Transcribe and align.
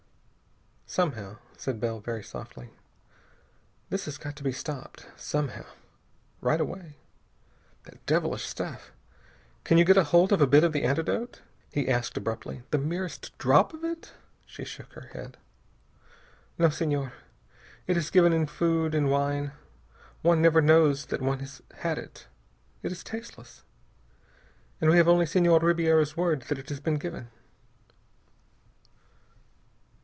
"Somehow," 0.87 1.37
said 1.55 1.79
Bell 1.79 2.01
very 2.01 2.21
softly, 2.21 2.69
"this 3.89 4.03
has 4.07 4.17
got 4.17 4.35
to 4.35 4.43
be 4.43 4.51
stopped. 4.51 5.07
Somehow. 5.15 5.65
Right 6.41 6.59
away. 6.59 6.97
That 7.85 8.05
devilish 8.05 8.45
stuff! 8.45 8.91
Can 9.63 9.77
you 9.77 9.85
get 9.85 9.95
hold 9.95 10.33
of 10.33 10.41
a 10.41 10.47
bit 10.47 10.65
of 10.65 10.73
the 10.73 10.83
antidote?" 10.83 11.41
he 11.71 11.87
asked 11.87 12.17
abruptly. 12.17 12.63
"The 12.71 12.77
merest 12.77 13.31
drop 13.37 13.73
of 13.73 13.85
it?" 13.85 14.11
She 14.45 14.65
shook 14.65 14.91
her 14.91 15.11
head. 15.13 15.37
"No, 16.57 16.67
Senhor. 16.67 17.13
It 17.87 17.95
is 17.95 18.11
given 18.11 18.33
in 18.33 18.45
food, 18.45 18.93
in 18.93 19.07
wine. 19.07 19.53
One 20.23 20.41
never 20.41 20.59
knows 20.59 21.05
that 21.05 21.21
one 21.21 21.39
has 21.39 21.61
had 21.77 21.97
it. 21.99 22.27
It 22.83 22.91
is 22.91 23.01
tasteless, 23.01 23.63
and 24.81 24.89
we 24.89 24.97
have 24.97 25.07
only 25.07 25.25
Senhor 25.25 25.59
Ribiera's 25.59 26.17
word 26.17 26.41
that 26.49 26.59
it 26.59 26.67
has 26.67 26.81
been 26.81 26.95
given." 26.97 27.29